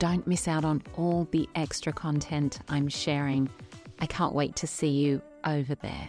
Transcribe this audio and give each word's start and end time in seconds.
Don't 0.00 0.26
miss 0.26 0.48
out 0.48 0.64
on 0.64 0.82
all 0.96 1.28
the 1.30 1.46
extra 1.54 1.92
content 1.92 2.58
I'm 2.70 2.88
sharing. 2.88 3.50
I 3.98 4.06
can't 4.06 4.34
wait 4.34 4.56
to 4.56 4.66
see 4.66 4.88
you 4.88 5.20
over 5.44 5.74
there. 5.74 6.08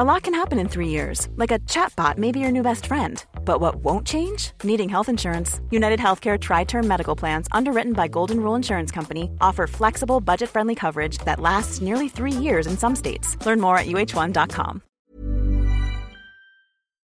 A 0.00 0.04
lot 0.04 0.22
can 0.22 0.34
happen 0.34 0.60
in 0.60 0.68
three 0.68 0.86
years, 0.86 1.28
like 1.34 1.50
a 1.50 1.58
chatbot 1.66 2.18
may 2.18 2.30
be 2.30 2.38
your 2.38 2.52
new 2.52 2.62
best 2.62 2.86
friend. 2.86 3.24
But 3.44 3.60
what 3.60 3.82
won't 3.82 4.06
change? 4.06 4.52
Needing 4.62 4.88
health 4.88 5.08
insurance. 5.08 5.60
United 5.72 5.98
Healthcare 5.98 6.38
Tri 6.38 6.62
Term 6.62 6.86
Medical 6.86 7.16
Plans, 7.16 7.48
underwritten 7.50 7.94
by 7.94 8.06
Golden 8.06 8.38
Rule 8.38 8.54
Insurance 8.54 8.92
Company, 8.92 9.28
offer 9.40 9.66
flexible, 9.66 10.20
budget 10.20 10.50
friendly 10.50 10.76
coverage 10.76 11.18
that 11.24 11.40
lasts 11.40 11.80
nearly 11.80 12.08
three 12.08 12.30
years 12.30 12.68
in 12.68 12.78
some 12.78 12.94
states. 12.94 13.36
Learn 13.44 13.60
more 13.60 13.76
at 13.76 13.86
uh1.com. 13.86 14.82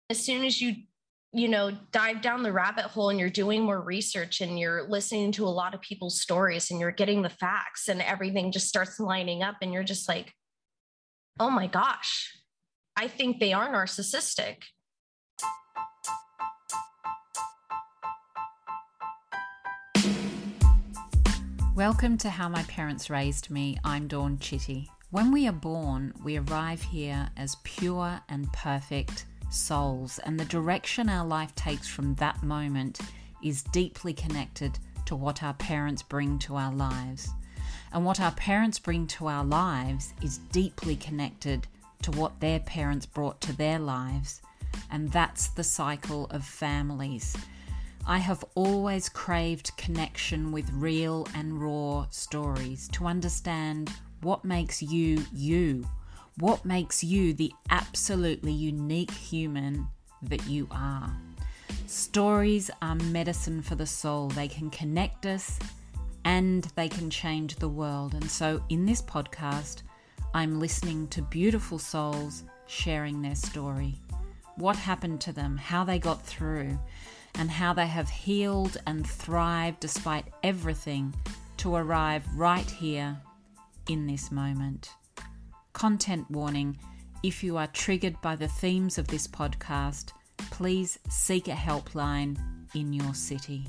as 0.10 0.20
soon 0.26 0.44
as 0.44 0.60
you 0.60 0.74
you 1.34 1.50
know 1.50 1.78
dive 1.92 2.24
down 2.24 2.42
the 2.42 2.52
rabbit 2.52 2.86
hole 2.86 3.12
and 3.12 3.20
you're 3.20 3.30
doing 3.30 3.62
more 3.62 3.80
research 3.80 4.42
and 4.42 4.60
you're 4.60 4.90
listening 4.90 5.32
to 5.34 5.46
a 5.46 5.54
lot 5.62 5.76
of 5.76 5.82
people's 5.82 6.20
stories 6.20 6.72
and 6.72 6.80
you're 6.80 6.92
getting 6.92 7.22
the 7.22 7.30
facts 7.30 7.90
and 7.90 8.02
everything 8.02 8.52
just 8.52 8.68
starts 8.68 9.00
lining 9.00 9.44
up 9.44 9.58
and 9.62 9.72
you're 9.72 9.84
just 9.84 10.10
like 10.10 10.34
oh 11.40 11.52
my 11.52 11.68
gosh 11.68 12.41
i 13.02 13.08
think 13.08 13.40
they 13.40 13.52
are 13.52 13.70
narcissistic 13.74 14.58
Welcome 21.74 22.18
to 22.20 22.30
How 22.30 22.48
My 22.48 22.62
Parents 22.64 23.10
Raised 23.10 23.50
Me. 23.50 23.76
I'm 23.84 24.08
Dawn 24.08 24.38
Chitty. 24.38 24.88
When 25.10 25.32
we 25.32 25.48
are 25.48 25.54
born, 25.54 26.14
we 26.24 26.38
arrive 26.38 26.82
here 26.82 27.30
as 27.38 27.56
pure 27.64 28.20
and 28.30 28.54
perfect 28.54 29.26
souls, 29.50 30.20
and 30.20 30.40
the 30.40 30.46
direction 30.46 31.10
our 31.10 31.26
life 31.26 31.56
takes 31.56 31.88
from 31.88 32.14
that 32.16 32.44
moment 32.44 33.00
is 33.44 33.64
deeply 33.64 34.14
connected 34.14 34.78
to 35.06 35.16
what 35.16 35.42
our 35.42 35.56
parents 35.56 36.04
bring 36.04 36.38
to 36.40 36.56
our 36.56 36.74
lives. 36.74 37.30
And 37.94 38.06
what 38.06 38.20
our 38.20 38.34
parents 38.34 38.78
bring 38.78 39.08
to 39.08 39.28
our 39.28 39.44
lives 39.44 40.14
is 40.22 40.38
deeply 40.52 40.98
connected 40.98 41.68
to 42.04 42.12
what 42.12 42.40
their 42.40 42.60
parents 42.60 43.06
brought 43.06 43.40
to 43.42 43.56
their 43.56 43.80
lives. 43.80 44.42
And 44.90 45.12
that's 45.12 45.48
the 45.48 45.64
cycle 45.64 46.28
of 46.32 46.44
families. 46.44 47.36
I 48.06 48.18
have 48.18 48.44
always 48.56 49.10
craved 49.10 49.76
connection 49.78 50.52
with 50.52 50.70
real 50.74 51.28
and 51.36 51.62
raw 51.62 52.08
stories 52.10 52.88
to 52.94 53.06
understand 53.06 53.92
what 54.22 54.44
makes 54.44 54.82
you 54.82 55.24
you, 55.34 55.88
what 56.40 56.66
makes 56.66 57.04
you 57.04 57.34
the 57.34 57.54
absolutely 57.70 58.52
unique 58.52 59.12
human 59.12 59.88
that 60.24 60.46
you 60.48 60.68
are. 60.72 61.16
Stories 61.86 62.72
are 62.82 62.96
medicine 62.96 63.62
for 63.62 63.76
the 63.76 63.86
soul, 63.86 64.30
they 64.30 64.48
can 64.48 64.70
connect 64.70 65.26
us 65.26 65.60
and 66.26 66.64
they 66.76 66.88
can 66.88 67.10
change 67.10 67.56
the 67.56 67.70
world. 67.70 68.14
And 68.14 68.30
so, 68.30 68.64
in 68.70 68.86
this 68.86 69.02
podcast, 69.02 69.82
I'm 70.34 70.62
listening 70.62 71.10
to 71.10 71.22
beautiful 71.22 71.78
souls 71.78 72.46
sharing 72.66 73.22
their 73.22 73.36
story. 73.36 74.00
What 74.56 74.78
happened 74.78 75.20
to 75.22 75.34
them, 75.34 75.58
how 75.58 75.84
they 75.84 76.00
got 76.00 76.26
through, 76.26 76.80
and 77.36 77.52
how 77.52 77.74
they 77.74 77.88
have 77.88 78.10
healed 78.10 78.78
and 78.88 79.06
thrived 79.06 79.82
despite 79.82 80.26
everything 80.42 81.14
to 81.58 81.76
arrive 81.76 82.24
right 82.36 82.70
here 82.70 83.20
in 83.90 84.08
this 84.08 84.32
moment. 84.32 84.92
Content 85.74 86.32
warning 86.32 86.78
if 87.24 87.44
you 87.44 87.58
are 87.58 87.68
triggered 87.68 88.20
by 88.22 88.38
the 88.38 88.48
themes 88.48 88.98
of 88.98 89.08
this 89.08 89.28
podcast, 89.28 90.14
please 90.50 90.98
seek 91.10 91.50
a 91.50 91.52
helpline 91.52 92.38
in 92.74 92.94
your 92.94 93.14
city. 93.14 93.68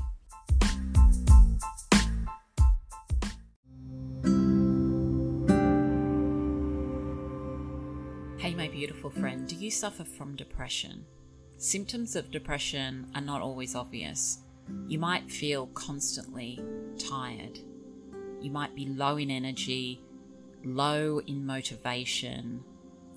Hey, 8.53 8.59
my 8.59 8.69
beautiful 8.69 9.09
friend, 9.09 9.49
do 9.49 9.57
you 9.57 9.71
suffer 9.71 10.05
from 10.05 10.37
depression? 10.37 11.07
Symptoms 11.57 12.15
of 12.17 12.31
depression 12.31 13.07
are 13.15 13.23
not 13.23 13.41
always 13.41 13.75
obvious. 13.75 14.43
You 14.87 14.99
might 14.99 15.31
feel 15.31 15.69
constantly 15.69 16.63
tired. 16.99 17.61
You 18.43 18.51
might 18.51 18.75
be 18.75 18.89
low 18.89 19.17
in 19.17 19.31
energy, 19.31 20.03
low 20.65 21.23
in 21.27 21.47
motivation. 21.47 22.63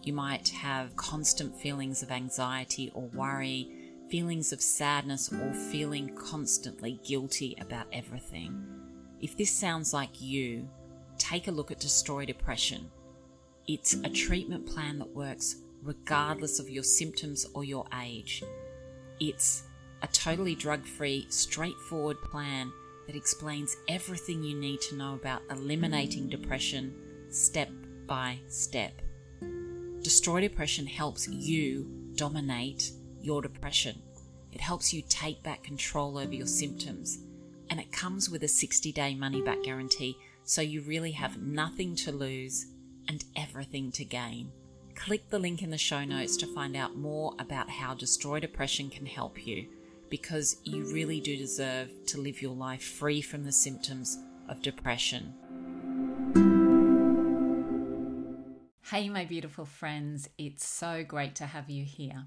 You 0.04 0.14
might 0.14 0.48
have 0.48 0.96
constant 0.96 1.54
feelings 1.60 2.02
of 2.02 2.12
anxiety 2.12 2.90
or 2.94 3.10
worry, 3.10 3.70
feelings 4.10 4.54
of 4.54 4.62
sadness, 4.62 5.34
or 5.34 5.54
feeling 5.54 6.16
constantly 6.16 7.02
guilty 7.06 7.58
about 7.60 7.88
everything. 7.92 8.66
If 9.20 9.36
this 9.36 9.52
sounds 9.52 9.94
like 9.94 10.22
you, 10.22 10.70
take 11.18 11.50
a 11.50 11.52
look 11.52 11.72
at 11.72 11.82
Destroy 11.82 12.24
Depression. 12.24 12.90
It's 13.68 13.96
a 13.96 14.10
treatment 14.10 14.68
plan 14.68 15.00
that 15.00 15.16
works 15.16 15.56
regardless 15.82 16.60
of 16.60 16.70
your 16.70 16.84
symptoms 16.84 17.48
or 17.56 17.64
your 17.64 17.88
age. 18.00 18.44
It's 19.20 19.64
a 20.04 20.08
totally 20.08 20.54
drug 20.54 20.86
free, 20.86 21.26
straightforward 21.30 22.22
plan 22.22 22.72
that 23.08 23.16
explains 23.16 23.76
everything 23.88 24.44
you 24.44 24.56
need 24.56 24.82
to 24.82 24.96
know 24.96 25.16
about 25.16 25.42
eliminating 25.50 26.30
depression 26.30 26.94
step 27.30 27.72
by 28.06 28.38
step. 28.48 29.02
Destroy 30.02 30.42
Depression 30.42 30.86
helps 30.86 31.28
you 31.28 31.90
dominate 32.14 32.92
your 33.20 33.42
depression. 33.42 34.00
It 34.52 34.62
helps 34.62 34.94
you 34.94 35.02
take 35.10 35.42
back 35.42 35.64
control 35.64 36.20
over 36.20 36.34
your 36.34 36.46
symptoms. 36.46 37.18
And 37.72 37.80
it 37.80 37.92
comes 37.92 38.30
with 38.30 38.44
a 38.44 38.48
60 38.48 38.92
day 38.92 39.16
money 39.16 39.42
back 39.42 39.64
guarantee, 39.64 40.18
so 40.44 40.62
you 40.62 40.82
really 40.82 41.12
have 41.12 41.42
nothing 41.42 41.96
to 41.96 42.12
lose 42.12 42.68
and 43.08 43.24
everything 43.36 43.92
to 43.94 44.06
gain. 44.06 44.52
Click 44.96 45.30
the 45.30 45.40
link 45.40 45.62
in 45.62 45.70
the 45.70 45.78
show 45.78 46.06
notes 46.06 46.38
to 46.38 46.48
find 46.48 46.76
out 46.76 46.96
more 46.96 47.34
about 47.40 47.70
how 47.70 47.94
Destroy 47.94 48.40
Depression 48.40 48.90
can 48.90 49.06
help 49.06 49.46
you 49.46 49.68
because 50.10 50.58
you 50.64 50.86
really 50.94 51.20
do 51.20 51.36
deserve 51.36 51.90
to 52.08 52.20
live 52.20 52.42
your 52.42 52.56
life 52.56 52.84
free 52.84 53.22
from 53.22 53.44
the 53.44 53.52
symptoms 53.52 54.18
of 54.48 54.62
depression. 54.62 55.34
Hey, 58.90 59.10
my 59.10 59.26
beautiful 59.26 59.66
friends, 59.66 60.30
it's 60.38 60.66
so 60.66 61.04
great 61.04 61.36
to 61.36 61.46
have 61.48 61.70
you 61.70 61.84
here. 61.84 62.26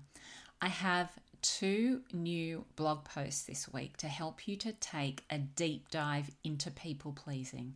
I 0.60 0.68
have 0.68 1.08
two 1.40 2.02
new 2.12 2.64
blog 2.74 3.04
posts 3.04 3.44
this 3.44 3.72
week 3.72 3.96
to 3.98 4.08
help 4.08 4.48
you 4.48 4.56
to 4.56 4.72
take 4.72 5.24
a 5.30 5.38
deep 5.38 5.88
dive 5.90 6.30
into 6.42 6.70
people 6.70 7.12
pleasing. 7.12 7.74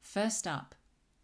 First 0.00 0.46
up, 0.46 0.74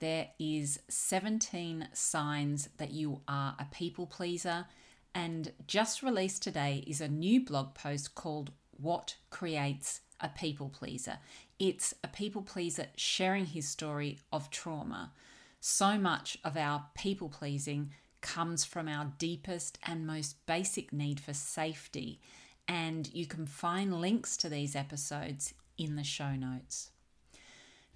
there 0.01 0.29
is 0.39 0.81
17 0.89 1.89
signs 1.93 2.69
that 2.79 2.91
you 2.91 3.21
are 3.29 3.55
a 3.59 3.67
people 3.67 4.07
pleaser 4.07 4.67
and 5.15 5.53
just 5.67 6.03
released 6.03 6.43
today 6.43 6.83
is 6.87 7.01
a 7.01 7.09
new 7.09 7.45
blog 7.45 7.75
post 7.75 8.15
called 8.15 8.51
What 8.71 9.17
Creates 9.29 10.01
a 10.21 10.29
People 10.29 10.69
Pleaser. 10.69 11.19
It's 11.59 11.95
a 12.03 12.09
people 12.09 12.43
pleaser 12.43 12.87
sharing 12.97 13.47
his 13.47 13.69
story 13.69 14.19
of 14.33 14.51
trauma. 14.51 15.13
So 15.61 15.99
much 15.99 16.39
of 16.45 16.57
our 16.57 16.87
people 16.95 17.29
pleasing 17.29 17.93
comes 18.23 18.65
from 18.65 18.89
our 18.89 19.13
deepest 19.19 19.79
and 19.83 20.07
most 20.07 20.47
basic 20.47 20.93
need 20.93 21.21
for 21.21 21.35
safety, 21.35 22.21
and 22.69 23.13
you 23.13 23.27
can 23.27 23.47
find 23.47 24.01
links 24.01 24.37
to 24.39 24.49
these 24.49 24.77
episodes 24.77 25.55
in 25.77 25.97
the 25.97 26.05
show 26.05 26.35
notes. 26.35 26.91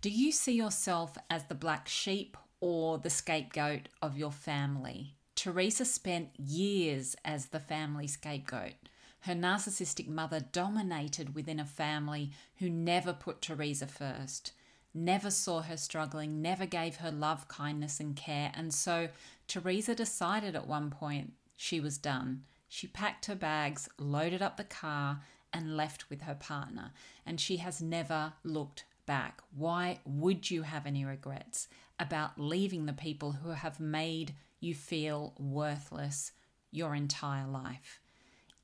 Do 0.05 0.11
you 0.11 0.33
see 0.33 0.53
yourself 0.53 1.17
as 1.31 1.45
the 1.45 1.55
black 1.55 1.89
sheep 1.89 2.37
or 2.61 2.99
the 2.99 3.09
scapegoat 3.09 3.89
of 4.03 4.19
your 4.19 4.33
family? 4.33 5.15
Theresa 5.35 5.87
spent 5.87 6.39
years 6.39 7.17
as 7.25 7.47
the 7.47 7.59
family 7.59 8.07
scapegoat. 8.07 8.75
Her 9.21 9.33
narcissistic 9.33 10.07
mother 10.07 10.41
dominated 10.41 11.35
within 11.35 11.59
a 11.59 11.65
family 11.65 12.33
who 12.59 12.69
never 12.69 13.15
put 13.15 13.41
Theresa 13.41 13.87
first, 13.87 14.53
never 14.93 15.31
saw 15.31 15.63
her 15.63 15.79
struggling, 15.79 16.43
never 16.43 16.67
gave 16.67 16.97
her 16.97 17.11
love, 17.11 17.49
kindness, 17.49 17.99
and 17.99 18.15
care. 18.15 18.53
And 18.55 18.75
so 18.75 19.09
Theresa 19.49 19.95
decided 19.95 20.55
at 20.55 20.67
one 20.67 20.91
point 20.91 21.33
she 21.57 21.81
was 21.81 21.97
done. 21.97 22.43
She 22.69 22.87
packed 22.87 23.25
her 23.25 23.35
bags, 23.35 23.89
loaded 23.97 24.43
up 24.43 24.59
the 24.59 24.65
car, 24.65 25.23
and 25.51 25.79
left 25.79 26.11
with 26.11 26.21
her 26.23 26.35
partner. 26.35 26.93
And 27.25 27.41
she 27.41 27.57
has 27.57 27.81
never 27.81 28.35
looked 28.43 28.85
back. 29.07 29.43
Why 29.57 30.01
would 30.05 30.51
you 30.51 30.63
have 30.63 30.87
any 30.87 31.05
regrets 31.05 31.69
about 31.99 32.41
leaving 32.41 32.87
the 32.87 32.93
people 32.93 33.33
who 33.33 33.51
have 33.51 33.79
made 33.81 34.35
you 34.61 34.75
feel 34.75 35.35
worthless 35.39 36.33
your 36.71 36.95
entire 36.95 37.47
life. 37.47 38.01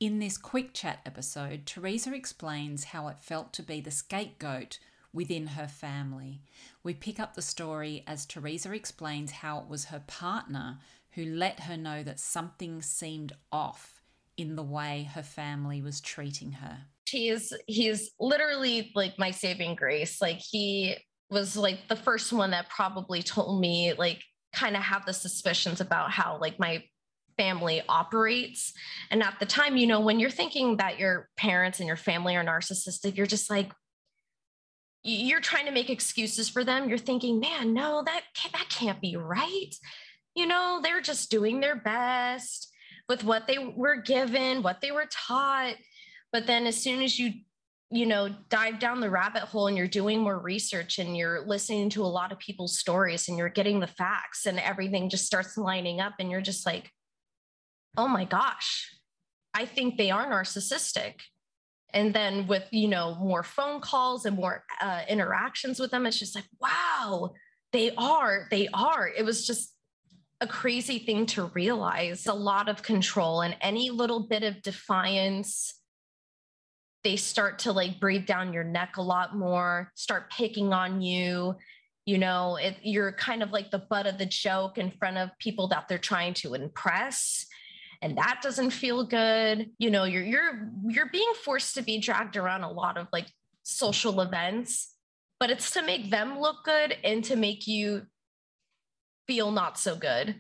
In 0.01 0.19
this 0.19 0.39
quick 0.39 0.73
chat 0.73 1.01
episode, 1.05 1.67
Theresa 1.67 2.15
explains 2.15 2.85
how 2.85 3.09
it 3.09 3.21
felt 3.21 3.53
to 3.53 3.63
be 3.63 3.81
the 3.81 3.91
scapegoat 3.91 4.79
within 5.13 5.49
her 5.49 5.69
family. 5.69 6.41
We 6.83 6.95
pick 6.95 7.21
up 7.21 7.35
the 7.35 7.43
story 7.43 8.03
as 8.07 8.25
Theresa 8.25 8.73
explains 8.73 9.31
how 9.31 9.59
it 9.59 9.69
was 9.69 9.87
her 9.87 10.03
partner 10.07 10.79
who 11.13 11.25
let 11.25 11.61
her 11.61 11.77
know 11.77 12.03
that 12.03 12.19
something 12.19 12.81
seemed 12.81 13.35
off 13.53 14.00
in 14.41 14.57
the 14.57 14.63
way 14.63 15.11
her 15.15 15.23
family 15.23 15.83
was 15.83 16.01
treating 16.01 16.53
her. 16.53 16.79
He's 17.09 17.53
he's 17.67 18.11
literally 18.19 18.93
like 18.95 19.19
my 19.19 19.31
saving 19.31 19.75
grace. 19.75 20.21
Like 20.21 20.39
he 20.39 20.97
was 21.29 21.57
like 21.57 21.89
the 21.89 21.97
first 21.97 22.33
one 22.33 22.51
that 22.53 22.69
probably 22.69 23.23
told 23.23 23.61
me 23.61 23.93
like 23.95 24.23
kind 24.53 24.77
of 24.77 24.83
have 24.83 25.07
the 25.07 25.13
suspicions 25.13 25.81
about 25.81 26.11
how 26.11 26.39
like 26.41 26.59
my 26.59 26.83
family 27.37 27.83
operates. 27.89 28.73
And 29.11 29.23
at 29.23 29.39
the 29.41 29.47
time, 29.47 29.77
you 29.77 29.87
know, 29.87 30.01
when 30.01 30.21
you're 30.21 30.31
thinking 30.31 30.77
that 30.77 30.99
your 30.99 31.29
parents 31.37 31.81
and 31.81 31.87
your 31.87 31.97
family 31.97 32.37
are 32.37 32.45
narcissistic, 32.45 33.17
you're 33.17 33.27
just 33.27 33.49
like, 33.49 33.73
you're 35.03 35.41
trying 35.41 35.65
to 35.65 35.73
make 35.73 35.89
excuses 35.89 36.49
for 36.49 36.65
them. 36.65 36.89
You're 36.89 36.99
thinking, 36.99 37.41
man, 37.41 37.73
no, 37.73 38.03
that 38.05 38.23
can't, 38.35 38.53
that 38.53 38.69
can't 38.69 39.01
be 39.01 39.17
right. 39.17 39.75
You 40.35 40.47
know, 40.47 40.81
they're 40.83 41.01
just 41.01 41.31
doing 41.31 41.61
their 41.61 41.77
best 41.77 42.70
with 43.11 43.25
what 43.25 43.49
they 43.49 43.59
were 43.59 43.97
given, 43.97 44.63
what 44.63 44.81
they 44.81 44.93
were 44.93 45.09
taught. 45.11 45.75
But 46.31 46.47
then 46.47 46.65
as 46.69 46.81
soon 46.81 47.03
as 47.03 47.19
you 47.19 47.33
you 47.91 48.07
know 48.07 48.29
dive 48.49 48.79
down 48.79 49.01
the 49.01 49.11
rabbit 49.11 49.43
hole 49.43 49.67
and 49.67 49.77
you're 49.77 49.89
doing 49.89 50.21
more 50.21 50.39
research 50.39 51.01
and 51.01 51.17
you're 51.17 51.45
listening 51.45 51.91
to 51.91 52.05
a 52.05 52.07
lot 52.07 52.31
of 52.31 52.39
people's 52.39 52.79
stories 52.79 53.29
and 53.29 53.37
you're 53.37 53.49
getting 53.49 53.81
the 53.81 53.87
facts 53.89 54.47
and 54.47 54.61
everything 54.61 55.11
just 55.11 55.27
starts 55.27 55.59
lining 55.59 56.01
up 56.01 56.13
and 56.21 56.31
you're 56.31 56.41
just 56.41 56.65
like 56.65 56.93
oh 57.97 58.07
my 58.07 58.25
gosh 58.25 58.95
i 59.55 59.65
think 59.65 59.97
they 59.97 60.13
are 60.13 60.31
narcissistic 60.31 61.15
and 61.93 62.15
then 62.15 62.47
with 62.47 62.69
you 62.71 62.87
know 62.87 63.17
more 63.17 63.43
phone 63.43 63.81
calls 63.81 64.25
and 64.25 64.37
more 64.37 64.63
uh, 64.81 65.03
interactions 65.09 65.81
with 65.81 65.91
them 65.91 66.07
it's 66.07 66.21
just 66.21 66.37
like 66.37 66.47
wow 66.61 67.33
they 67.73 67.91
are 67.97 68.47
they 68.53 68.69
are 68.73 69.09
it 69.09 69.25
was 69.25 69.45
just 69.45 69.75
a 70.41 70.47
crazy 70.47 70.99
thing 70.99 71.27
to 71.27 71.45
realize 71.55 72.27
a 72.27 72.35
lot 72.35 72.69
of 72.69 72.83
control 72.83 73.43
and 73.43 73.57
any 73.61 73.91
little 73.91 74.21
bit 74.21 74.43
of 74.43 74.63
defiance 74.63 75.75
they 77.03 77.17
start 77.17 77.61
to 77.61 77.73
like 77.73 77.99
breathe 77.99 78.27
down 78.27 78.53
your 78.53 78.65
neck 78.65 78.99
a 78.99 79.03
lot 79.03 79.35
more, 79.35 79.91
start 79.95 80.31
picking 80.31 80.75
on 80.75 81.01
you. 81.01 81.57
You 82.05 82.19
know, 82.19 82.57
it, 82.57 82.77
you're 82.83 83.13
kind 83.13 83.43
of 83.43 83.53
like 83.53 83.71
the 83.71 83.79
butt 83.79 84.07
of 84.07 84.19
the 84.19 84.27
joke 84.27 84.77
in 84.77 84.91
front 84.91 85.17
of 85.17 85.31
people 85.39 85.69
that 85.69 85.89
they're 85.89 85.97
trying 85.97 86.35
to 86.35 86.53
impress 86.53 87.47
and 88.03 88.17
that 88.17 88.41
doesn't 88.43 88.71
feel 88.71 89.05
good 89.05 89.71
you 89.79 89.91
know 89.91 90.05
you're 90.05 90.23
you're 90.23 90.71
you're 90.89 91.11
being 91.11 91.33
forced 91.45 91.75
to 91.75 91.83
be 91.83 91.99
dragged 91.99 92.37
around 92.37 92.63
a 92.63 92.71
lot 92.71 92.97
of 92.97 93.07
like 93.13 93.27
social 93.63 94.21
events 94.21 94.95
but 95.39 95.51
it's 95.51 95.71
to 95.71 95.83
make 95.83 96.11
them 96.11 96.39
look 96.39 96.57
good 96.65 96.97
and 97.05 97.25
to 97.25 97.37
make 97.37 97.67
you 97.67 98.03
feel 99.31 99.53
not 99.53 99.79
so 99.79 99.95
good 99.95 100.35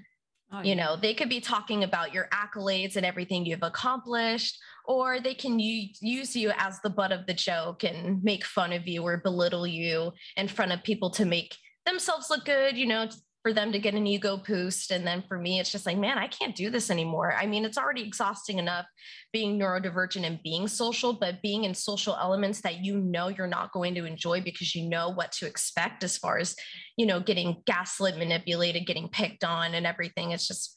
oh, 0.52 0.62
you 0.62 0.70
yeah. 0.70 0.74
know 0.74 0.96
they 0.96 1.14
could 1.14 1.28
be 1.28 1.40
talking 1.40 1.84
about 1.84 2.12
your 2.12 2.28
accolades 2.32 2.96
and 2.96 3.06
everything 3.06 3.46
you've 3.46 3.62
accomplished 3.62 4.58
or 4.84 5.20
they 5.20 5.34
can 5.34 5.60
use 5.60 6.34
you 6.34 6.50
as 6.58 6.80
the 6.80 6.90
butt 6.90 7.12
of 7.12 7.24
the 7.26 7.34
joke 7.34 7.84
and 7.84 8.20
make 8.24 8.44
fun 8.44 8.72
of 8.72 8.88
you 8.88 9.04
or 9.04 9.18
belittle 9.18 9.64
you 9.64 10.10
in 10.36 10.48
front 10.48 10.72
of 10.72 10.82
people 10.82 11.10
to 11.10 11.24
make 11.24 11.56
themselves 11.86 12.28
look 12.28 12.44
good, 12.44 12.76
you 12.76 12.86
know, 12.86 13.08
for 13.42 13.54
them 13.54 13.72
to 13.72 13.78
get 13.78 13.94
an 13.94 14.06
ego 14.06 14.36
boost. 14.36 14.90
And 14.90 15.06
then 15.06 15.24
for 15.26 15.38
me, 15.38 15.60
it's 15.60 15.72
just 15.72 15.86
like, 15.86 15.96
man, 15.96 16.18
I 16.18 16.26
can't 16.26 16.54
do 16.54 16.68
this 16.68 16.90
anymore. 16.90 17.34
I 17.34 17.46
mean, 17.46 17.64
it's 17.64 17.78
already 17.78 18.02
exhausting 18.02 18.58
enough 18.58 18.84
being 19.32 19.58
neurodivergent 19.58 20.26
and 20.26 20.42
being 20.42 20.68
social, 20.68 21.14
but 21.14 21.40
being 21.40 21.64
in 21.64 21.74
social 21.74 22.16
elements 22.20 22.60
that 22.60 22.84
you 22.84 22.98
know 22.98 23.28
you're 23.28 23.46
not 23.46 23.72
going 23.72 23.94
to 23.94 24.04
enjoy 24.04 24.42
because 24.42 24.74
you 24.74 24.88
know 24.88 25.08
what 25.08 25.32
to 25.32 25.46
expect 25.46 26.04
as 26.04 26.18
far 26.18 26.38
as, 26.38 26.54
you 26.98 27.06
know, 27.06 27.18
getting 27.20 27.62
gaslit, 27.66 28.18
manipulated, 28.18 28.86
getting 28.86 29.08
picked 29.08 29.42
on 29.42 29.74
and 29.74 29.86
everything. 29.86 30.32
It's 30.32 30.46
just, 30.46 30.76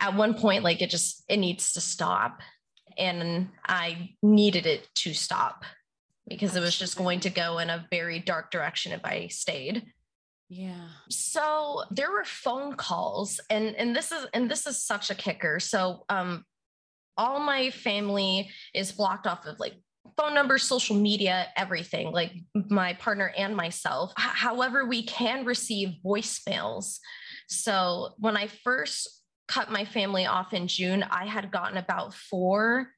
at 0.00 0.14
one 0.14 0.34
point, 0.34 0.62
like 0.62 0.80
it 0.80 0.90
just, 0.90 1.24
it 1.28 1.38
needs 1.38 1.72
to 1.72 1.80
stop 1.80 2.40
and 2.98 3.48
I 3.66 4.10
needed 4.22 4.66
it 4.66 4.88
to 4.96 5.14
stop 5.14 5.64
because 6.28 6.54
it 6.56 6.60
was 6.60 6.78
just 6.78 6.96
going 6.96 7.20
to 7.20 7.30
go 7.30 7.58
in 7.58 7.70
a 7.70 7.86
very 7.90 8.18
dark 8.20 8.50
direction 8.50 8.92
if 8.92 9.04
I 9.04 9.28
stayed. 9.28 9.84
Yeah. 10.54 10.88
So 11.08 11.84
there 11.90 12.12
were 12.12 12.24
phone 12.24 12.74
calls 12.74 13.40
and 13.48 13.74
and 13.76 13.96
this 13.96 14.12
is 14.12 14.26
and 14.34 14.50
this 14.50 14.66
is 14.66 14.82
such 14.82 15.08
a 15.08 15.14
kicker. 15.14 15.58
So 15.58 16.04
um 16.10 16.44
all 17.16 17.40
my 17.40 17.70
family 17.70 18.50
is 18.74 18.92
blocked 18.92 19.26
off 19.26 19.46
of 19.46 19.58
like 19.58 19.72
phone 20.18 20.34
numbers, 20.34 20.62
social 20.62 20.94
media, 20.94 21.46
everything, 21.56 22.12
like 22.12 22.32
my 22.68 22.92
partner 22.94 23.32
and 23.34 23.56
myself. 23.56 24.12
H- 24.18 24.26
however, 24.34 24.84
we 24.84 25.04
can 25.04 25.46
receive 25.46 25.94
voicemails. 26.04 26.98
So 27.48 28.10
when 28.18 28.36
I 28.36 28.48
first 28.48 29.22
cut 29.48 29.70
my 29.70 29.86
family 29.86 30.26
off 30.26 30.52
in 30.52 30.66
June, 30.66 31.02
I 31.02 31.24
had 31.24 31.50
gotten 31.50 31.78
about 31.78 32.12
four 32.12 32.90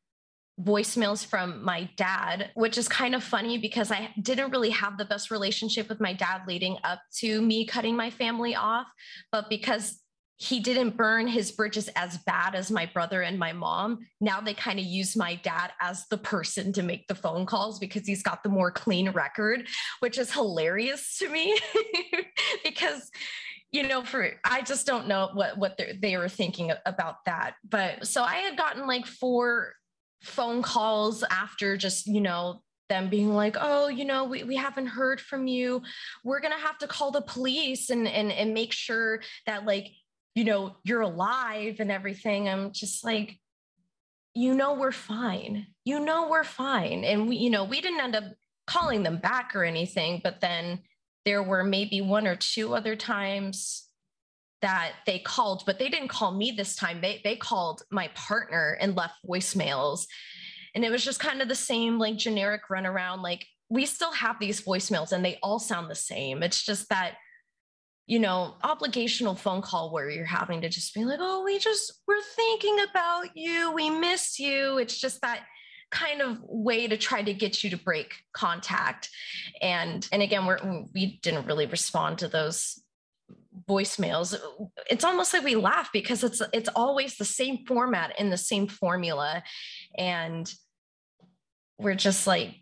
voicemails 0.60 1.26
from 1.26 1.64
my 1.64 1.88
dad, 1.96 2.50
which 2.54 2.78
is 2.78 2.88
kind 2.88 3.14
of 3.14 3.24
funny 3.24 3.58
because 3.58 3.90
I 3.90 4.10
didn't 4.20 4.50
really 4.50 4.70
have 4.70 4.98
the 4.98 5.04
best 5.04 5.30
relationship 5.30 5.88
with 5.88 6.00
my 6.00 6.12
dad 6.12 6.42
leading 6.46 6.76
up 6.84 7.00
to 7.18 7.42
me 7.42 7.66
cutting 7.66 7.96
my 7.96 8.10
family 8.10 8.54
off. 8.54 8.86
But 9.32 9.50
because 9.50 10.00
he 10.36 10.60
didn't 10.60 10.96
burn 10.96 11.28
his 11.28 11.52
bridges 11.52 11.88
as 11.94 12.18
bad 12.18 12.54
as 12.54 12.70
my 12.70 12.86
brother 12.86 13.22
and 13.22 13.38
my 13.38 13.52
mom. 13.52 14.00
Now 14.20 14.40
they 14.40 14.52
kind 14.52 14.80
of 14.80 14.84
use 14.84 15.16
my 15.16 15.36
dad 15.36 15.70
as 15.80 16.06
the 16.08 16.18
person 16.18 16.72
to 16.72 16.82
make 16.82 17.06
the 17.06 17.14
phone 17.14 17.46
calls 17.46 17.78
because 17.78 18.04
he's 18.04 18.22
got 18.22 18.42
the 18.42 18.48
more 18.48 18.72
clean 18.72 19.10
record, 19.10 19.68
which 20.00 20.18
is 20.18 20.32
hilarious 20.32 21.18
to 21.18 21.28
me 21.28 21.58
because 22.64 23.10
you 23.70 23.82
know 23.82 24.04
for 24.04 24.30
i 24.44 24.62
just 24.62 24.86
don't 24.86 25.08
know 25.08 25.30
what 25.34 25.58
what 25.58 25.80
they 26.00 26.16
were 26.16 26.28
thinking 26.28 26.70
about 26.86 27.16
that 27.26 27.54
but 27.68 28.06
so 28.06 28.22
i 28.22 28.36
had 28.36 28.56
gotten 28.56 28.86
like 28.86 29.04
four 29.04 29.72
phone 30.24 30.62
calls 30.62 31.22
after 31.30 31.76
just 31.76 32.06
you 32.06 32.20
know 32.20 32.62
them 32.88 33.08
being 33.08 33.32
like 33.32 33.56
oh 33.58 33.88
you 33.88 34.04
know 34.04 34.24
we, 34.24 34.44
we 34.44 34.56
haven't 34.56 34.86
heard 34.86 35.20
from 35.20 35.46
you. 35.46 35.82
We're 36.22 36.40
gonna 36.40 36.58
have 36.58 36.78
to 36.78 36.86
call 36.86 37.10
the 37.10 37.22
police 37.22 37.90
and 37.90 38.06
and 38.06 38.32
and 38.32 38.54
make 38.54 38.72
sure 38.72 39.20
that 39.46 39.64
like 39.64 39.88
you 40.34 40.44
know 40.44 40.76
you're 40.84 41.02
alive 41.02 41.76
and 41.80 41.90
everything. 41.90 42.48
I'm 42.48 42.72
just 42.72 43.04
like 43.04 43.38
you 44.34 44.54
know 44.54 44.74
we're 44.74 44.92
fine. 44.92 45.66
You 45.84 46.00
know 46.00 46.28
we're 46.28 46.44
fine. 46.44 47.04
And 47.04 47.28
we 47.28 47.36
you 47.36 47.50
know 47.50 47.64
we 47.64 47.80
didn't 47.80 48.00
end 48.00 48.16
up 48.16 48.24
calling 48.66 49.02
them 49.02 49.18
back 49.18 49.54
or 49.54 49.64
anything 49.64 50.20
but 50.24 50.40
then 50.40 50.80
there 51.24 51.42
were 51.42 51.64
maybe 51.64 52.00
one 52.00 52.26
or 52.26 52.36
two 52.36 52.74
other 52.74 52.96
times 52.96 53.83
that 54.64 54.94
they 55.04 55.18
called, 55.18 55.62
but 55.66 55.78
they 55.78 55.90
didn't 55.90 56.08
call 56.08 56.32
me 56.32 56.50
this 56.50 56.74
time. 56.74 57.02
They 57.02 57.20
they 57.22 57.36
called 57.36 57.82
my 57.90 58.08
partner 58.14 58.78
and 58.80 58.96
left 58.96 59.16
voicemails. 59.28 60.06
And 60.74 60.86
it 60.86 60.90
was 60.90 61.04
just 61.04 61.20
kind 61.20 61.42
of 61.42 61.48
the 61.48 61.54
same 61.54 61.98
like 61.98 62.16
generic 62.16 62.62
runaround. 62.70 63.22
Like 63.22 63.44
we 63.68 63.84
still 63.84 64.12
have 64.12 64.40
these 64.40 64.62
voicemails 64.62 65.12
and 65.12 65.22
they 65.22 65.38
all 65.42 65.58
sound 65.58 65.90
the 65.90 65.94
same. 65.94 66.42
It's 66.42 66.64
just 66.64 66.88
that, 66.88 67.16
you 68.06 68.18
know, 68.18 68.54
obligational 68.64 69.36
phone 69.36 69.60
call 69.60 69.92
where 69.92 70.08
you're 70.08 70.24
having 70.24 70.62
to 70.62 70.70
just 70.70 70.94
be 70.94 71.04
like, 71.04 71.18
oh, 71.20 71.44
we 71.44 71.58
just 71.58 72.00
we're 72.08 72.22
thinking 72.34 72.78
about 72.90 73.36
you. 73.36 73.70
We 73.70 73.90
miss 73.90 74.38
you. 74.38 74.78
It's 74.78 74.98
just 74.98 75.20
that 75.20 75.42
kind 75.90 76.22
of 76.22 76.38
way 76.42 76.86
to 76.86 76.96
try 76.96 77.22
to 77.22 77.34
get 77.34 77.62
you 77.62 77.68
to 77.70 77.76
break 77.76 78.14
contact 78.32 79.10
and 79.62 80.08
and 80.10 80.22
again 80.22 80.44
we're 80.44 80.58
we 80.92 81.20
didn't 81.22 81.46
really 81.46 81.66
respond 81.66 82.18
to 82.18 82.26
those 82.26 82.82
voicemails 83.68 84.34
it's 84.90 85.04
almost 85.04 85.32
like 85.32 85.44
we 85.44 85.56
laugh 85.56 85.90
because 85.92 86.24
it's 86.24 86.42
it's 86.52 86.68
always 86.74 87.16
the 87.16 87.24
same 87.24 87.64
format 87.66 88.18
in 88.18 88.30
the 88.30 88.36
same 88.36 88.66
formula. 88.66 89.42
And 89.96 90.52
we're 91.78 91.94
just 91.94 92.26
like 92.26 92.54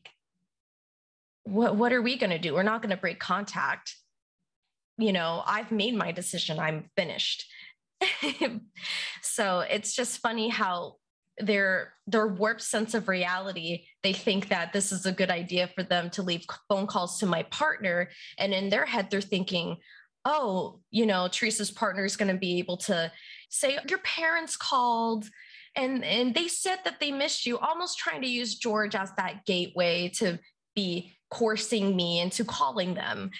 what 1.44 1.76
what 1.76 1.92
are 1.92 2.02
we 2.02 2.16
going 2.16 2.30
to 2.30 2.38
do? 2.38 2.54
We're 2.54 2.62
not 2.62 2.82
going 2.82 2.94
to 2.94 3.00
break 3.00 3.18
contact. 3.18 3.94
You 4.98 5.12
know 5.12 5.42
i've 5.46 5.72
made 5.72 5.94
my 5.96 6.12
decision 6.12 6.58
i'm 6.58 6.90
finished. 6.96 7.44
So 9.22 9.60
it's 9.60 9.94
just 9.94 10.20
funny 10.20 10.50
how 10.50 10.96
their 11.38 11.94
their 12.06 12.28
warped 12.28 12.60
sense 12.60 12.92
of 12.92 13.08
reality 13.08 13.86
they 14.02 14.12
think 14.12 14.48
that 14.48 14.74
this 14.74 14.92
is 14.92 15.06
a 15.06 15.12
good 15.12 15.30
idea 15.30 15.70
for 15.74 15.82
them 15.82 16.10
to 16.10 16.22
leave 16.22 16.44
phone 16.68 16.86
calls 16.86 17.18
to 17.18 17.26
my 17.26 17.44
partner. 17.44 18.10
And 18.38 18.52
in 18.52 18.68
their 18.68 18.84
head 18.84 19.08
they're 19.10 19.22
thinking 19.22 19.78
oh, 20.24 20.80
you 20.90 21.06
know, 21.06 21.28
Theresa's 21.28 21.70
partner 21.70 22.04
is 22.04 22.16
going 22.16 22.32
to 22.32 22.38
be 22.38 22.58
able 22.58 22.76
to 22.78 23.10
say, 23.50 23.78
your 23.88 23.98
parents 23.98 24.56
called 24.56 25.26
and 25.74 26.04
and 26.04 26.34
they 26.34 26.48
said 26.48 26.80
that 26.84 27.00
they 27.00 27.10
missed 27.10 27.46
you, 27.46 27.58
almost 27.58 27.98
trying 27.98 28.22
to 28.22 28.28
use 28.28 28.56
George 28.56 28.94
as 28.94 29.10
that 29.16 29.44
gateway 29.46 30.10
to 30.16 30.38
be 30.74 31.16
coursing 31.30 31.96
me 31.96 32.20
into 32.20 32.44
calling 32.44 32.94
them. 32.94 33.30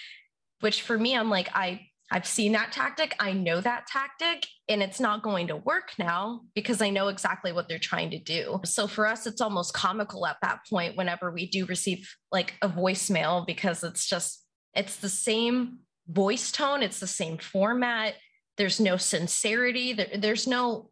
Which 0.61 0.81
for 0.81 0.97
me, 0.97 1.15
I'm 1.15 1.29
like, 1.29 1.49
I 1.53 1.81
I've 2.11 2.27
seen 2.27 2.51
that 2.51 2.71
tactic. 2.71 3.15
I 3.19 3.33
know 3.33 3.61
that 3.61 3.87
tactic, 3.87 4.47
and 4.67 4.83
it's 4.83 4.99
not 4.99 5.23
going 5.23 5.47
to 5.47 5.55
work 5.57 5.93
now 5.97 6.41
because 6.53 6.81
I 6.81 6.89
know 6.89 7.07
exactly 7.07 7.51
what 7.51 7.67
they're 7.67 7.79
trying 7.79 8.11
to 8.11 8.19
do. 8.19 8.59
So 8.65 8.87
for 8.87 9.07
us, 9.07 9.25
it's 9.25 9.41
almost 9.41 9.73
comical 9.73 10.25
at 10.25 10.37
that 10.41 10.59
point 10.69 10.95
whenever 10.95 11.31
we 11.31 11.47
do 11.47 11.65
receive 11.65 12.07
like 12.31 12.53
a 12.61 12.69
voicemail 12.69 13.47
because 13.47 13.83
it's 13.83 14.07
just, 14.07 14.43
it's 14.75 14.97
the 14.97 15.09
same 15.09 15.79
voice 16.07 16.51
tone, 16.51 16.83
it's 16.83 16.99
the 16.99 17.07
same 17.07 17.37
format. 17.37 18.15
There's 18.57 18.79
no 18.79 18.97
sincerity. 18.97 19.93
There, 19.93 20.09
there's 20.17 20.47
no, 20.47 20.89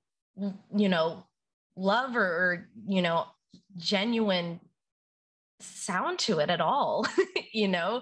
you 0.76 0.90
know, 0.90 1.26
love 1.76 2.16
or, 2.16 2.24
or, 2.24 2.70
you 2.88 3.02
know, 3.02 3.26
genuine 3.78 4.60
sound 5.60 6.20
to 6.20 6.40
it 6.40 6.50
at 6.50 6.62
all, 6.62 7.06
you 7.54 7.68
know? 7.68 8.02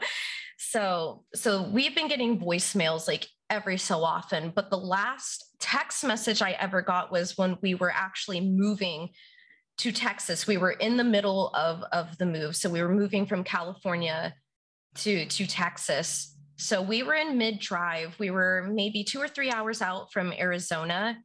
So, 0.57 1.23
so 1.35 1.63
we've 1.69 1.95
been 1.95 2.07
getting 2.07 2.39
voicemails 2.39 3.07
like 3.07 3.27
every 3.49 3.77
so 3.77 4.03
often, 4.03 4.51
but 4.55 4.69
the 4.69 4.77
last 4.77 5.55
text 5.59 6.03
message 6.03 6.41
I 6.41 6.51
ever 6.51 6.81
got 6.81 7.11
was 7.11 7.37
when 7.37 7.57
we 7.61 7.75
were 7.75 7.91
actually 7.91 8.41
moving 8.41 9.09
to 9.79 9.91
Texas. 9.91 10.45
We 10.45 10.57
were 10.57 10.71
in 10.71 10.97
the 10.97 11.03
middle 11.03 11.49
of, 11.55 11.83
of 11.91 12.17
the 12.17 12.25
move. 12.25 12.55
So 12.55 12.69
we 12.69 12.81
were 12.81 12.93
moving 12.93 13.25
from 13.25 13.43
California 13.43 14.35
to, 14.95 15.25
to 15.25 15.47
Texas 15.47 16.35
so 16.59 16.81
we 16.81 17.03
were 17.03 17.15
in 17.15 17.37
mid 17.37 17.59
drive. 17.59 18.19
We 18.19 18.31
were 18.31 18.67
maybe 18.69 19.05
two 19.05 19.19
or 19.19 19.29
three 19.29 19.49
hours 19.49 19.81
out 19.81 20.11
from 20.11 20.33
Arizona. 20.33 21.17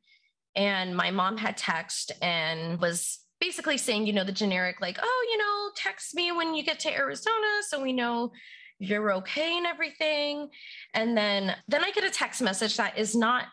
And 0.55 0.97
my 0.97 1.11
mom 1.11 1.37
had 1.37 1.57
text 1.57 2.13
and 2.23 2.81
was 2.81 3.19
basically 3.41 3.77
saying, 3.77 4.07
you 4.07 4.13
know, 4.13 4.23
the 4.23 4.31
generic, 4.31 4.81
like, 4.81 4.97
oh, 5.03 5.27
you 5.33 5.39
know, 5.39 5.71
text 5.77 6.15
me 6.15 6.31
when 6.31 6.55
you 6.55 6.63
get 6.63 6.79
to 6.81 6.95
Arizona 6.95 7.63
so 7.69 7.83
we 7.83 7.93
know 7.93 8.31
you're 8.79 9.13
okay 9.15 9.57
and 9.57 9.67
everything. 9.67 10.51
And 10.95 11.17
then 11.17 11.57
then 11.67 11.83
I 11.83 11.91
get 11.91 12.05
a 12.05 12.11
text 12.11 12.41
message 12.41 12.77
that 12.77 12.97
is 12.97 13.17
not, 13.17 13.47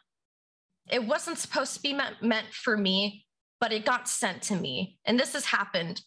it 0.92 1.04
wasn't 1.04 1.40
supposed 1.40 1.74
to 1.74 1.82
be 1.82 1.94
meant, 1.94 2.22
meant 2.22 2.54
for 2.54 2.78
me, 2.78 3.26
but 3.60 3.74
it 3.74 3.86
got 3.86 4.08
sent 4.08 4.44
to 4.44 4.56
me. 4.56 4.98
And 5.06 5.20
this 5.20 5.34
has 5.34 5.46
happened 5.46 6.04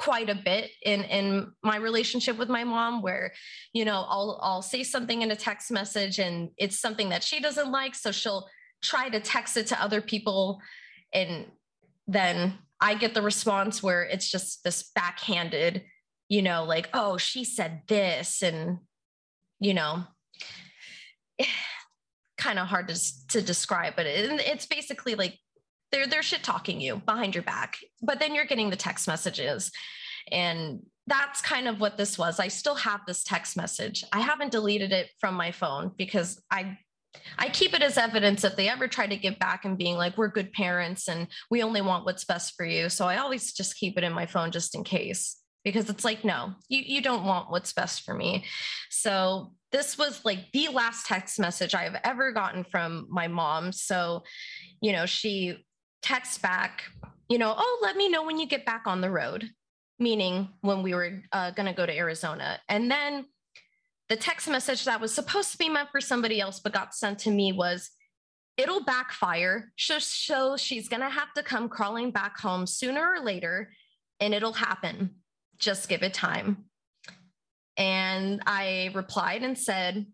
quite 0.00 0.30
a 0.30 0.34
bit 0.34 0.70
in 0.82 1.02
in 1.04 1.52
my 1.62 1.76
relationship 1.76 2.38
with 2.38 2.48
my 2.48 2.64
mom 2.64 3.02
where 3.02 3.32
you 3.74 3.84
know 3.84 4.06
I'll 4.08 4.40
I'll 4.42 4.62
say 4.62 4.82
something 4.82 5.20
in 5.20 5.30
a 5.30 5.36
text 5.36 5.70
message 5.70 6.18
and 6.18 6.48
it's 6.56 6.78
something 6.78 7.10
that 7.10 7.22
she 7.22 7.38
doesn't 7.38 7.70
like 7.70 7.94
so 7.94 8.10
she'll 8.10 8.48
try 8.82 9.10
to 9.10 9.20
text 9.20 9.58
it 9.58 9.66
to 9.66 9.82
other 9.82 10.00
people. 10.00 10.58
And 11.12 11.46
then 12.06 12.54
I 12.80 12.94
get 12.94 13.12
the 13.12 13.20
response 13.20 13.82
where 13.82 14.02
it's 14.02 14.30
just 14.30 14.64
this 14.64 14.90
backhanded 14.94 15.84
you 16.30 16.40
know 16.40 16.64
like 16.64 16.88
oh 16.94 17.18
she 17.18 17.44
said 17.44 17.82
this 17.88 18.40
and 18.40 18.78
you 19.58 19.74
know 19.74 20.04
kind 22.38 22.58
of 22.58 22.68
hard 22.68 22.88
to 22.88 23.26
to 23.28 23.42
describe 23.42 23.94
but 23.96 24.06
it, 24.06 24.40
it's 24.46 24.64
basically 24.64 25.14
like 25.14 25.38
they're 25.92 26.06
they're 26.06 26.22
shit 26.22 26.42
talking 26.42 26.80
you 26.80 26.96
behind 27.06 27.34
your 27.34 27.44
back 27.44 27.76
but 28.02 28.18
then 28.18 28.34
you're 28.34 28.44
getting 28.44 28.70
the 28.70 28.76
text 28.76 29.06
messages 29.08 29.70
and 30.30 30.80
that's 31.06 31.40
kind 31.40 31.66
of 31.66 31.80
what 31.80 31.96
this 31.96 32.18
was 32.18 32.38
i 32.38 32.48
still 32.48 32.74
have 32.74 33.00
this 33.06 33.24
text 33.24 33.56
message 33.56 34.04
i 34.12 34.20
haven't 34.20 34.52
deleted 34.52 34.92
it 34.92 35.08
from 35.18 35.34
my 35.34 35.50
phone 35.50 35.90
because 35.96 36.40
i 36.50 36.76
I 37.38 37.48
keep 37.48 37.74
it 37.74 37.82
as 37.82 37.98
evidence 37.98 38.44
if 38.44 38.56
they 38.56 38.68
ever 38.68 38.86
try 38.86 39.06
to 39.06 39.16
get 39.16 39.38
back 39.38 39.64
and 39.64 39.76
being 39.76 39.96
like, 39.96 40.16
we're 40.16 40.28
good 40.28 40.52
parents 40.52 41.08
and 41.08 41.26
we 41.50 41.62
only 41.62 41.80
want 41.80 42.04
what's 42.04 42.24
best 42.24 42.54
for 42.56 42.64
you. 42.64 42.88
So 42.88 43.06
I 43.06 43.16
always 43.16 43.52
just 43.52 43.76
keep 43.76 43.98
it 43.98 44.04
in 44.04 44.12
my 44.12 44.26
phone 44.26 44.50
just 44.50 44.74
in 44.74 44.84
case 44.84 45.36
because 45.64 45.90
it's 45.90 46.04
like, 46.04 46.24
no, 46.24 46.54
you, 46.68 46.82
you 46.84 47.02
don't 47.02 47.24
want 47.24 47.50
what's 47.50 47.72
best 47.72 48.02
for 48.02 48.14
me. 48.14 48.44
So 48.90 49.52
this 49.72 49.98
was 49.98 50.24
like 50.24 50.50
the 50.52 50.68
last 50.68 51.06
text 51.06 51.38
message 51.38 51.74
I've 51.74 51.96
ever 52.04 52.32
gotten 52.32 52.64
from 52.64 53.06
my 53.10 53.28
mom. 53.28 53.72
So, 53.72 54.22
you 54.80 54.92
know, 54.92 55.06
she 55.06 55.64
texts 56.02 56.38
back, 56.38 56.84
you 57.28 57.38
know, 57.38 57.54
oh, 57.56 57.78
let 57.82 57.96
me 57.96 58.08
know 58.08 58.24
when 58.24 58.38
you 58.38 58.46
get 58.46 58.64
back 58.64 58.82
on 58.86 59.00
the 59.00 59.10
road, 59.10 59.48
meaning 59.98 60.48
when 60.60 60.82
we 60.82 60.94
were 60.94 61.22
uh, 61.32 61.50
going 61.52 61.66
to 61.66 61.72
go 61.72 61.86
to 61.86 61.96
Arizona. 61.96 62.58
And 62.68 62.90
then 62.90 63.26
the 64.08 64.16
text 64.16 64.48
message 64.48 64.84
that 64.86 65.00
was 65.00 65.14
supposed 65.14 65.52
to 65.52 65.58
be 65.58 65.68
meant 65.68 65.90
for 65.90 66.00
somebody 66.00 66.40
else 66.40 66.60
but 66.60 66.72
got 66.72 66.94
sent 66.94 67.20
to 67.20 67.30
me 67.30 67.52
was, 67.52 67.90
it'll 68.56 68.84
backfire. 68.84 69.72
So 69.76 70.56
she's 70.56 70.88
going 70.88 71.02
to 71.02 71.08
have 71.08 71.32
to 71.34 71.42
come 71.42 71.68
crawling 71.68 72.10
back 72.10 72.38
home 72.38 72.66
sooner 72.66 73.14
or 73.14 73.20
later, 73.20 73.72
and 74.18 74.34
it'll 74.34 74.52
happen. 74.52 75.16
Just 75.58 75.88
give 75.88 76.02
it 76.02 76.14
time. 76.14 76.64
And 77.76 78.42
I 78.46 78.90
replied 78.94 79.42
and 79.42 79.56
said, 79.56 80.06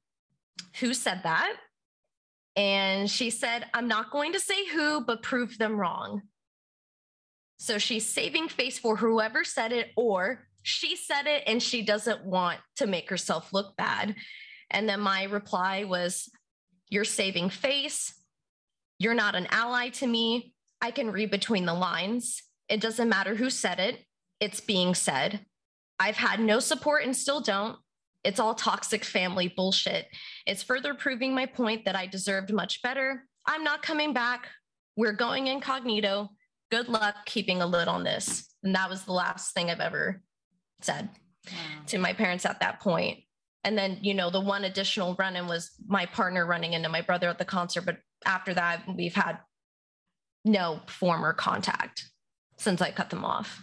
Who 0.80 0.94
said 0.94 1.22
that? 1.24 1.56
And 2.56 3.10
she 3.10 3.30
said, 3.30 3.66
I'm 3.74 3.86
not 3.86 4.10
going 4.10 4.32
to 4.32 4.40
say 4.40 4.66
who, 4.68 5.04
but 5.04 5.22
prove 5.22 5.58
them 5.58 5.78
wrong. 5.78 6.22
So 7.58 7.78
she's 7.78 8.08
saving 8.08 8.48
face 8.48 8.78
for 8.78 8.96
whoever 8.96 9.44
said 9.44 9.72
it, 9.72 9.90
or 9.96 10.46
she 10.62 10.96
said 10.96 11.26
it 11.26 11.44
and 11.46 11.62
she 11.62 11.82
doesn't 11.82 12.24
want 12.24 12.58
to 12.76 12.86
make 12.86 13.08
herself 13.10 13.52
look 13.52 13.76
bad. 13.76 14.14
And 14.70 14.88
then 14.88 15.00
my 15.00 15.24
reply 15.24 15.84
was, 15.84 16.28
You're 16.88 17.04
saving 17.04 17.50
face. 17.50 18.14
You're 18.98 19.14
not 19.14 19.34
an 19.34 19.46
ally 19.50 19.90
to 19.90 20.06
me. 20.06 20.54
I 20.80 20.90
can 20.90 21.10
read 21.10 21.30
between 21.30 21.66
the 21.66 21.74
lines. 21.74 22.42
It 22.68 22.80
doesn't 22.80 23.08
matter 23.08 23.34
who 23.34 23.50
said 23.50 23.78
it, 23.78 24.00
it's 24.40 24.60
being 24.60 24.94
said. 24.94 25.44
I've 25.98 26.16
had 26.16 26.40
no 26.40 26.58
support 26.58 27.04
and 27.04 27.16
still 27.16 27.40
don't. 27.40 27.78
It's 28.26 28.40
all 28.40 28.54
toxic 28.54 29.04
family 29.04 29.52
bullshit. 29.56 30.08
It's 30.46 30.62
further 30.62 30.94
proving 30.94 31.32
my 31.32 31.46
point 31.46 31.84
that 31.84 31.94
I 31.94 32.06
deserved 32.06 32.52
much 32.52 32.82
better. 32.82 33.22
I'm 33.46 33.62
not 33.62 33.82
coming 33.82 34.12
back. 34.12 34.48
We're 34.96 35.12
going 35.12 35.46
incognito. 35.46 36.30
Good 36.72 36.88
luck 36.88 37.14
keeping 37.24 37.62
a 37.62 37.66
lid 37.66 37.86
on 37.86 38.02
this. 38.02 38.52
And 38.64 38.74
that 38.74 38.90
was 38.90 39.04
the 39.04 39.12
last 39.12 39.54
thing 39.54 39.70
I've 39.70 39.78
ever 39.78 40.22
said 40.80 41.08
wow. 41.46 41.52
to 41.86 41.98
my 41.98 42.12
parents 42.12 42.44
at 42.44 42.58
that 42.60 42.80
point. 42.80 43.20
And 43.62 43.78
then, 43.78 43.98
you 44.02 44.12
know, 44.12 44.30
the 44.30 44.40
one 44.40 44.64
additional 44.64 45.14
run 45.16 45.36
in 45.36 45.46
was 45.46 45.70
my 45.86 46.06
partner 46.06 46.44
running 46.44 46.72
into 46.72 46.88
my 46.88 47.02
brother 47.02 47.28
at 47.28 47.38
the 47.38 47.44
concert. 47.44 47.82
But 47.82 47.98
after 48.24 48.54
that, 48.54 48.82
we've 48.92 49.14
had 49.14 49.38
no 50.44 50.80
former 50.88 51.32
contact 51.32 52.10
since 52.58 52.82
I 52.82 52.90
cut 52.90 53.10
them 53.10 53.24
off. 53.24 53.62